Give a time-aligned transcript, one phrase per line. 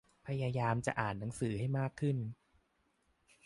[0.27, 2.17] พยายามจะอ่านหนังสือให้มากขึ้น